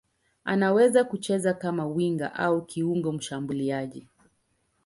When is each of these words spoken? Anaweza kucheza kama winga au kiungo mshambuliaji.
Anaweza 0.43 1.03
kucheza 1.03 1.53
kama 1.53 1.85
winga 1.85 2.33
au 2.35 2.65
kiungo 2.65 3.11
mshambuliaji. 3.11 4.07